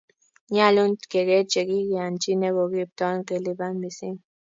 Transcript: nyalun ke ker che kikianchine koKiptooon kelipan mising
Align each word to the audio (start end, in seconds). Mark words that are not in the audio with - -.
nyalun 0.53 0.91
ke 0.99 1.05
ker 1.11 1.29
che 1.51 1.61
kikianchine 1.69 2.47
koKiptooon 2.55 3.19
kelipan 3.27 3.73
mising 3.81 4.17